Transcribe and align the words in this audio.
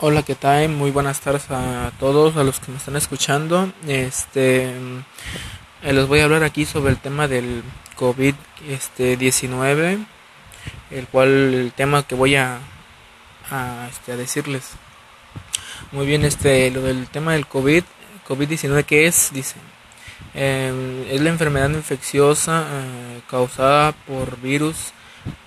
Hola, 0.00 0.24
¿qué 0.24 0.34
tal? 0.34 0.70
Muy 0.70 0.90
buenas 0.90 1.20
tardes 1.20 1.48
a 1.50 1.92
todos, 2.00 2.36
a 2.36 2.42
los 2.42 2.58
que 2.58 2.72
me 2.72 2.78
están 2.78 2.96
escuchando. 2.96 3.72
Este, 3.86 4.70
eh, 5.82 5.92
les 5.92 6.08
voy 6.08 6.18
a 6.18 6.24
hablar 6.24 6.42
aquí 6.42 6.64
sobre 6.64 6.90
el 6.90 6.98
tema 6.98 7.28
del 7.28 7.62
COVID 7.94 8.34
este, 8.68 9.16
19, 9.16 9.98
el 10.90 11.06
cual 11.06 11.28
el 11.28 11.72
tema 11.72 12.02
que 12.02 12.16
voy 12.16 12.34
a, 12.34 12.58
a, 13.52 13.86
este, 13.88 14.10
a 14.10 14.16
decirles. 14.16 14.70
Muy 15.92 16.06
bien, 16.06 16.24
este, 16.24 16.72
lo 16.72 16.82
del 16.82 17.06
tema 17.06 17.34
del 17.34 17.46
COVID, 17.46 17.84
COVID-19, 18.26 18.84
¿qué 18.84 19.06
es? 19.06 19.30
Dice, 19.32 19.54
eh, 20.34 21.08
es 21.08 21.20
la 21.20 21.30
enfermedad 21.30 21.70
infecciosa 21.70 22.66
eh, 22.68 23.20
causada 23.30 23.92
por 23.92 24.40
virus 24.40 24.92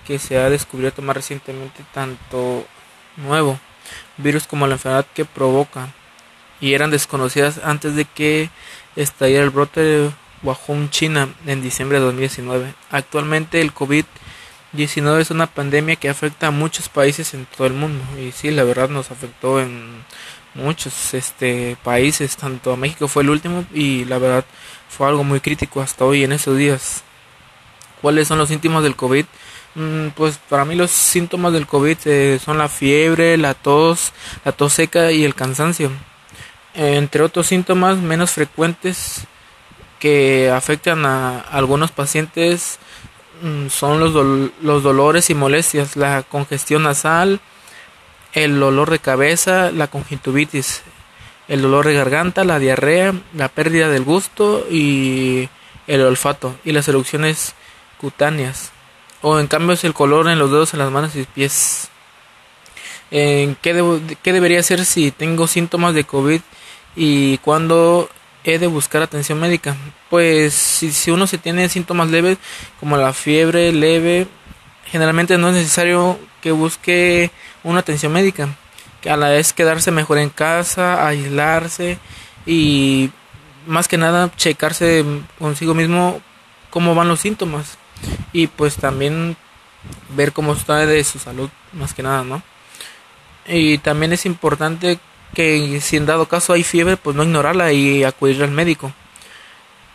que 0.06 0.18
se 0.18 0.38
ha 0.38 0.48
descubierto 0.48 1.02
más 1.02 1.16
recientemente, 1.16 1.84
tanto 1.92 2.66
nuevo 3.18 3.60
virus 4.18 4.46
como 4.46 4.66
la 4.66 4.74
enfermedad 4.74 5.06
que 5.14 5.24
provoca 5.24 5.88
y 6.60 6.74
eran 6.74 6.90
desconocidas 6.90 7.60
antes 7.64 7.94
de 7.94 8.04
que 8.04 8.50
estallara 8.96 9.44
el 9.44 9.50
brote 9.50 9.80
de 9.80 10.10
Wuhan, 10.42 10.90
China, 10.90 11.28
en 11.46 11.62
diciembre 11.62 11.98
de 11.98 12.04
2019. 12.06 12.74
Actualmente 12.90 13.60
el 13.60 13.72
COVID-19 13.72 15.20
es 15.20 15.30
una 15.30 15.46
pandemia 15.46 15.96
que 15.96 16.08
afecta 16.08 16.48
a 16.48 16.52
muchos 16.52 16.88
países 16.88 17.34
en 17.34 17.46
todo 17.46 17.66
el 17.66 17.74
mundo 17.74 18.04
y 18.20 18.32
sí, 18.32 18.50
la 18.50 18.64
verdad 18.64 18.88
nos 18.88 19.10
afectó 19.10 19.60
en 19.60 20.04
muchos 20.54 21.14
este 21.14 21.76
países, 21.82 22.36
tanto 22.36 22.72
a 22.72 22.76
México 22.76 23.08
fue 23.08 23.22
el 23.22 23.30
último 23.30 23.64
y 23.72 24.04
la 24.04 24.18
verdad 24.18 24.44
fue 24.88 25.06
algo 25.08 25.24
muy 25.24 25.40
crítico 25.40 25.80
hasta 25.80 26.04
hoy 26.04 26.24
en 26.24 26.32
esos 26.32 26.56
días. 26.56 27.02
¿Cuáles 28.00 28.28
son 28.28 28.38
los 28.38 28.48
síntomas 28.48 28.82
del 28.82 28.96
COVID? 28.96 29.24
Mm, 29.24 29.28
pues 30.16 30.38
para 30.48 30.64
mí 30.64 30.74
los 30.74 30.90
síntomas 30.90 31.52
del 31.52 31.66
COVID 31.66 31.98
eh, 32.06 32.40
son 32.44 32.58
la 32.58 32.68
fiebre, 32.68 33.36
la 33.36 33.54
tos, 33.54 34.12
la 34.44 34.52
tos 34.52 34.72
seca 34.72 35.12
y 35.12 35.24
el 35.24 35.34
cansancio. 35.34 35.90
Entre 36.74 37.22
otros 37.22 37.46
síntomas 37.46 37.98
menos 37.98 38.32
frecuentes 38.32 39.24
que 39.98 40.50
afectan 40.50 41.06
a 41.06 41.40
algunos 41.40 41.90
pacientes 41.90 42.78
mm, 43.42 43.68
son 43.68 44.00
los, 44.00 44.52
los 44.62 44.82
dolores 44.82 45.30
y 45.30 45.34
molestias, 45.34 45.96
la 45.96 46.22
congestión 46.22 46.84
nasal, 46.84 47.40
el 48.32 48.60
dolor 48.60 48.90
de 48.90 48.98
cabeza, 48.98 49.70
la 49.70 49.88
conjuntivitis, 49.88 50.82
el 51.48 51.62
dolor 51.62 51.86
de 51.86 51.94
garganta, 51.94 52.44
la 52.44 52.58
diarrea, 52.58 53.14
la 53.34 53.48
pérdida 53.48 53.88
del 53.88 54.04
gusto 54.04 54.66
y 54.70 55.48
el 55.86 56.02
olfato 56.02 56.54
y 56.64 56.72
las 56.72 56.86
erupciones 56.88 57.54
cutáneas 57.98 58.72
o 59.22 59.38
en 59.38 59.46
cambio 59.46 59.74
es 59.74 59.84
el 59.84 59.94
color 59.94 60.28
en 60.28 60.38
los 60.38 60.50
dedos, 60.50 60.72
en 60.72 60.80
las 60.80 60.90
manos 60.90 61.14
y 61.16 61.24
pies. 61.24 61.88
¿En 63.10 63.56
qué, 63.56 64.00
¿Qué 64.22 64.32
debería 64.32 64.60
hacer 64.60 64.84
si 64.84 65.10
tengo 65.10 65.46
síntomas 65.46 65.94
de 65.94 66.04
COVID 66.04 66.40
y 66.94 67.38
cuándo 67.38 68.10
he 68.44 68.58
de 68.58 68.66
buscar 68.66 69.02
atención 69.02 69.40
médica? 69.40 69.76
Pues 70.10 70.54
si, 70.54 70.92
si 70.92 71.10
uno 71.10 71.26
se 71.26 71.38
tiene 71.38 71.68
síntomas 71.68 72.10
leves 72.10 72.38
como 72.80 72.96
la 72.96 73.12
fiebre 73.12 73.72
leve, 73.72 74.28
generalmente 74.86 75.38
no 75.38 75.48
es 75.48 75.54
necesario 75.54 76.18
que 76.42 76.52
busque 76.52 77.30
una 77.64 77.80
atención 77.80 78.12
médica, 78.12 78.48
que 79.00 79.10
a 79.10 79.16
la 79.16 79.30
vez 79.30 79.52
quedarse 79.52 79.90
mejor 79.90 80.18
en 80.18 80.30
casa, 80.30 81.06
aislarse 81.06 81.98
y 82.46 83.10
más 83.66 83.88
que 83.88 83.98
nada 83.98 84.30
checarse 84.36 85.04
consigo 85.38 85.74
mismo 85.74 86.20
cómo 86.70 86.94
van 86.94 87.08
los 87.08 87.20
síntomas 87.20 87.78
y 88.32 88.46
pues 88.46 88.76
también 88.76 89.36
ver 90.14 90.32
cómo 90.32 90.52
está 90.52 90.86
de 90.86 91.02
su 91.04 91.18
salud 91.18 91.50
más 91.72 91.94
que 91.94 92.02
nada, 92.02 92.24
¿no? 92.24 92.42
Y 93.46 93.78
también 93.78 94.12
es 94.12 94.26
importante 94.26 94.98
que 95.34 95.80
si 95.80 95.96
en 95.96 96.06
dado 96.06 96.26
caso 96.26 96.52
hay 96.52 96.62
fiebre, 96.62 96.96
pues 96.96 97.16
no 97.16 97.22
ignorarla 97.22 97.72
y 97.72 98.04
acudir 98.04 98.42
al 98.42 98.50
médico. 98.50 98.92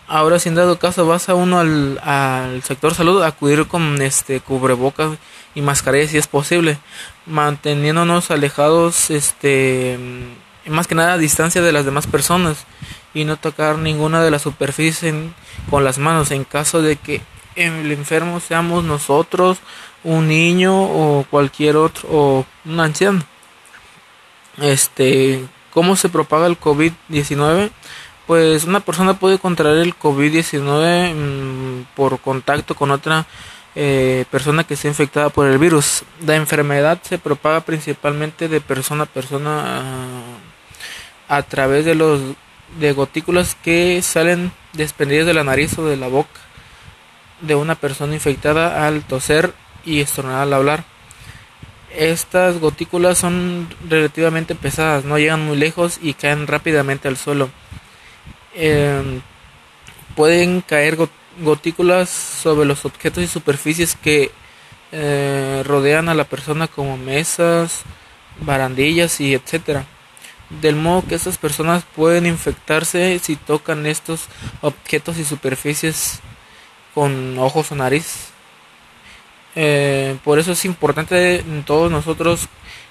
Ahora 0.07 0.39
si 0.39 0.49
en 0.49 0.55
dado 0.55 0.79
caso 0.79 1.07
vas 1.07 1.29
a 1.29 1.35
uno 1.35 1.59
al, 1.59 1.99
al 2.03 2.61
sector 2.63 2.93
salud, 2.93 3.23
acudir 3.23 3.67
con 3.67 4.01
este 4.01 4.41
cubrebocas 4.41 5.17
y 5.55 5.61
mascarilla 5.61 6.07
si 6.07 6.17
es 6.17 6.27
posible, 6.27 6.77
manteniéndonos 7.25 8.31
alejados 8.31 9.09
este 9.09 9.97
más 10.65 10.87
que 10.87 10.95
nada 10.95 11.13
a 11.13 11.17
distancia 11.17 11.61
de 11.61 11.71
las 11.71 11.85
demás 11.85 12.07
personas 12.07 12.65
y 13.13 13.25
no 13.25 13.37
tocar 13.37 13.77
ninguna 13.77 14.23
de 14.23 14.31
las 14.31 14.41
superficies 14.41 15.13
con 15.69 15.83
las 15.83 15.97
manos 15.97 16.31
en 16.31 16.45
caso 16.45 16.81
de 16.81 16.95
que 16.95 17.21
el 17.55 17.91
enfermo 17.91 18.39
seamos 18.39 18.83
nosotros, 18.83 19.59
un 20.03 20.27
niño 20.27 20.83
o 20.83 21.25
cualquier 21.29 21.77
otro 21.77 22.09
o 22.11 22.45
un 22.65 22.79
anciano. 22.79 23.23
Este, 24.61 25.45
¿cómo 25.71 25.95
se 25.95 26.09
propaga 26.09 26.47
el 26.47 26.59
COVID-19? 26.59 27.71
Pues 28.27 28.63
una 28.63 28.79
persona 28.79 29.19
puede 29.19 29.39
contraer 29.39 29.77
el 29.77 29.97
COVID-19 29.97 31.13
mm, 31.13 31.95
por 31.95 32.19
contacto 32.19 32.75
con 32.75 32.91
otra 32.91 33.25
eh, 33.75 34.25
persona 34.31 34.63
que 34.63 34.75
esté 34.75 34.87
infectada 34.87 35.29
por 35.29 35.47
el 35.47 35.57
virus. 35.57 36.03
La 36.25 36.35
enfermedad 36.35 36.99
se 37.03 37.17
propaga 37.17 37.61
principalmente 37.61 38.47
de 38.47 38.61
persona 38.61 39.03
a 39.03 39.07
persona 39.07 39.81
ah, 41.27 41.37
a 41.37 41.41
través 41.43 41.85
de 41.85 41.95
los 41.95 42.21
de 42.79 42.93
gotículas 42.93 43.55
que 43.55 44.01
salen 44.01 44.51
desprendidas 44.73 45.27
de 45.27 45.33
la 45.33 45.43
nariz 45.43 45.77
o 45.77 45.85
de 45.85 45.97
la 45.97 46.07
boca 46.07 46.39
de 47.43 47.55
una 47.55 47.75
persona 47.75 48.13
infectada 48.13 48.87
al 48.87 49.03
toser 49.03 49.53
y 49.85 50.01
estornudar 50.01 50.43
al 50.43 50.53
hablar. 50.53 50.83
Estas 51.95 52.59
gotículas 52.59 53.19
son 53.19 53.67
relativamente 53.87 54.55
pesadas, 54.55 55.05
no 55.05 55.19
llegan 55.19 55.45
muy 55.45 55.57
lejos 55.57 55.99
y 56.01 56.15
caen 56.15 56.47
rápidamente 56.47 57.07
al 57.07 57.17
suelo. 57.17 57.49
Em, 58.55 59.21
pueden 60.15 60.61
caer 60.61 60.97
gotículas 61.39 62.09
sobre 62.09 62.65
los 62.65 62.85
objetos 62.85 63.23
y 63.23 63.27
superficies 63.27 63.95
que 63.95 64.31
eh, 64.91 65.63
rodean 65.65 66.09
a 66.09 66.13
la 66.13 66.23
persona 66.23 66.67
como 66.67 66.97
mesas, 66.97 67.83
barandillas 68.39 69.19
y 69.19 69.33
etcétera. 69.33 69.85
Del 70.61 70.75
modo 70.75 71.05
que 71.07 71.15
estas 71.15 71.37
personas 71.37 71.83
pueden 71.95 72.25
infectarse 72.25 73.19
si 73.19 73.35
tocan 73.35 73.85
estos 73.85 74.27
objetos 74.61 75.17
y 75.17 75.25
superficies 75.25 76.21
con 76.93 77.37
ojos 77.39 77.71
o 77.71 77.75
nariz. 77.75 78.29
Eh, 79.55 80.17
por 80.23 80.39
eso 80.39 80.53
es 80.53 80.65
importante 80.65 81.39
en 81.39 81.63
todos 81.63 81.91
nosotros, 81.91 82.47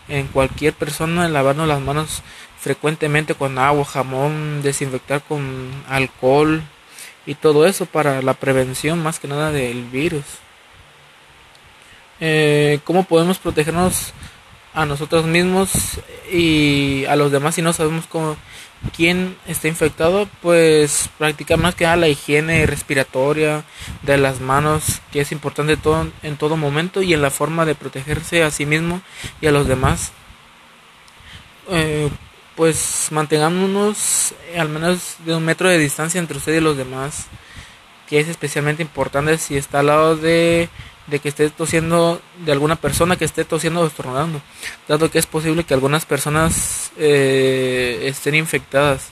en 0.09 0.29
cualquier 0.29 0.75
persona, 0.75 1.29
lavarnos 1.29 1.69
las 1.69 1.81
manos 1.81 2.23
frecuentemente 2.61 3.35
con 3.35 3.59
agua, 3.59 3.85
jamón, 3.85 4.63
desinfectar 4.63 5.23
con 5.23 5.71
alcohol 5.89 6.63
y 7.27 7.35
todo 7.35 7.67
eso 7.67 7.87
para 7.87 8.23
la 8.23 8.35
prevención 8.35 9.03
más 9.03 9.19
que 9.19 9.29
nada 9.29 9.51
del 9.51 9.85
virus. 9.85 10.25
Eh, 12.21 12.79
¿Cómo 12.85 13.03
podemos 13.03 13.39
protegernos 13.39 14.13
a 14.75 14.87
nosotros 14.87 15.27
mismos 15.27 15.71
y 16.33 17.05
a 17.07 17.17
los 17.17 17.31
demás 17.31 17.55
si 17.55 17.63
no 17.63 17.73
sabemos 17.73 18.07
cómo, 18.07 18.37
quién 18.97 19.37
está 19.47 19.69
infectado, 19.69 20.29
pues 20.41 21.11
practicar 21.19 21.59
más 21.59 21.75
que 21.75 21.85
nada 21.85 21.97
la 21.97 22.09
higiene 22.09 22.67
respiratoria 22.67 23.65
de 24.03 24.17
las 24.17 24.41
manos, 24.41 25.01
que 25.13 25.21
es 25.21 25.33
importante 25.33 25.77
todo, 25.77 26.11
en 26.23 26.37
todo 26.37 26.57
momento 26.57 27.03
y 27.03 27.15
en 27.15 27.23
la 27.23 27.31
forma 27.31 27.65
de 27.65 27.75
protegerse 27.75 28.43
a 28.43 28.51
sí 28.51 28.67
mismo 28.67 29.01
y 29.41 29.47
a 29.47 29.53
los 29.53 29.69
demás. 29.69 30.13
Eh, 31.71 32.11
pues 32.57 33.09
mantengámonos 33.11 34.35
al 34.59 34.69
menos 34.69 35.17
de 35.25 35.35
un 35.35 35.45
metro 35.45 35.69
de 35.69 35.79
distancia 35.79 36.19
entre 36.19 36.39
usted 36.39 36.55
y 36.55 36.61
los 36.61 36.77
demás, 36.77 37.27
que 38.09 38.21
es 38.21 38.29
especialmente 38.29 38.83
importante 38.83 39.39
si 39.39 39.57
está 39.57 39.81
al 39.81 39.87
lado 39.87 40.17
de 40.17 40.69
de 41.07 41.19
que 41.19 41.29
esté 41.29 41.51
tosiendo 41.51 42.21
de 42.45 42.53
alguna 42.53 42.77
persona 42.77 43.17
que 43.17 43.25
esté 43.25 43.45
tosiendo 43.45 43.81
o 43.81 43.87
estornudando, 43.87 44.41
dado 44.89 45.11
que 45.11 45.19
es 45.19 45.27
posible 45.27 45.65
que 45.65 45.75
algunas 45.75 46.07
personas 46.07 46.93
eh, 46.97 48.03
estén 48.05 48.35
infectadas, 48.35 49.09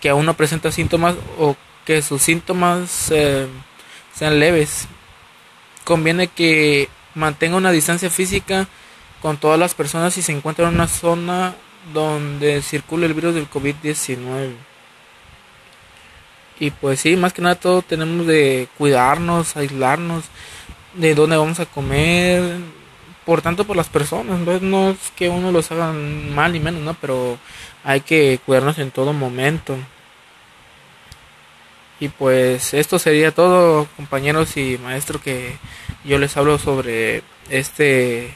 que 0.00 0.08
aún 0.08 0.26
no 0.26 0.34
presenta 0.34 0.72
síntomas 0.72 1.14
o 1.38 1.56
que 1.84 2.02
sus 2.02 2.22
síntomas 2.22 3.10
eh, 3.10 3.46
sean 4.14 4.38
leves. 4.38 4.86
Conviene 5.84 6.28
que 6.28 6.88
mantenga 7.14 7.56
una 7.56 7.72
distancia 7.72 8.10
física 8.10 8.68
con 9.20 9.36
todas 9.36 9.58
las 9.58 9.74
personas 9.74 10.14
si 10.14 10.22
se 10.22 10.32
encuentra 10.32 10.68
en 10.68 10.74
una 10.74 10.88
zona 10.88 11.54
donde 11.92 12.62
circula 12.62 13.06
el 13.06 13.14
virus 13.14 13.34
del 13.34 13.50
COVID-19. 13.50 14.54
Y 16.60 16.70
pues 16.70 17.00
sí, 17.00 17.16
más 17.16 17.32
que 17.32 17.42
nada 17.42 17.56
todo 17.56 17.82
tenemos 17.82 18.26
de 18.26 18.68
cuidarnos, 18.78 19.56
aislarnos, 19.56 20.24
de 20.94 21.14
dónde 21.14 21.36
vamos 21.36 21.60
a 21.60 21.66
comer, 21.66 22.58
por 23.24 23.42
tanto 23.42 23.64
por 23.64 23.76
las 23.76 23.88
personas, 23.88 24.40
no 24.40 24.90
es 24.90 24.98
que 25.16 25.28
uno 25.28 25.52
los 25.52 25.70
haga 25.70 25.92
mal 25.92 26.56
y 26.56 26.60
menos, 26.60 26.82
¿no? 26.82 26.94
Pero 26.94 27.38
hay 27.84 28.00
que 28.00 28.40
cuidarnos 28.44 28.78
en 28.78 28.90
todo 28.90 29.12
momento. 29.12 29.76
Y 32.00 32.08
pues 32.08 32.74
esto 32.74 32.98
sería 32.98 33.30
todo, 33.32 33.86
compañeros 33.96 34.56
y 34.56 34.78
maestro, 34.78 35.20
que 35.20 35.56
yo 36.04 36.18
les 36.18 36.36
hablo 36.36 36.58
sobre 36.58 37.22
este, 37.48 38.34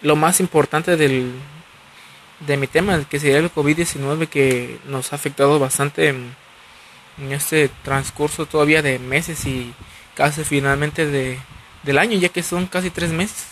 lo 0.00 0.14
más 0.16 0.38
importante 0.38 0.96
del, 0.96 1.32
de 2.46 2.56
mi 2.56 2.66
tema, 2.66 3.02
que 3.08 3.18
sería 3.18 3.38
el 3.38 3.52
COVID-19 3.52 4.28
que 4.28 4.78
nos 4.86 5.12
ha 5.12 5.16
afectado 5.16 5.58
bastante 5.58 6.08
en, 6.08 6.36
este 7.30 7.68
transcurso 7.84 8.46
todavía 8.46 8.82
de 8.82 8.98
meses 8.98 9.46
y 9.46 9.72
casi 10.14 10.42
finalmente 10.42 11.06
de, 11.06 11.38
del 11.84 11.98
año, 11.98 12.18
ya 12.18 12.28
que 12.28 12.42
son 12.42 12.66
casi 12.66 12.90
tres 12.90 13.12
meses. 13.12 13.46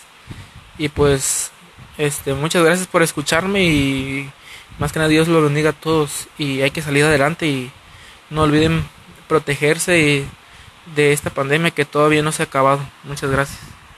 Y 0.78 0.88
pues, 0.88 1.50
este, 1.98 2.34
muchas 2.34 2.64
gracias 2.64 2.86
por 2.86 3.02
escucharme 3.02 3.64
y 3.64 4.30
más 4.78 4.92
que 4.92 4.98
nada 4.98 5.08
Dios 5.08 5.28
lo 5.28 5.42
bendiga 5.42 5.70
a 5.70 5.74
todos 5.74 6.28
y 6.38 6.62
hay 6.62 6.70
que 6.70 6.82
salir 6.82 7.04
adelante 7.04 7.46
y 7.46 7.70
no 8.30 8.42
olviden 8.42 8.84
protegerse 9.28 10.24
de 10.94 11.12
esta 11.12 11.30
pandemia 11.30 11.70
que 11.70 11.84
todavía 11.84 12.22
no 12.22 12.32
se 12.32 12.42
ha 12.42 12.46
acabado. 12.46 12.80
Muchas 13.04 13.30
gracias. 13.30 13.81